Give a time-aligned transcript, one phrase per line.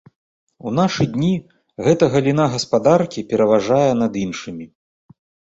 [0.69, 1.29] У нашы дні
[1.87, 4.65] гэта галіна гаспадаркі пераважае над іншымі.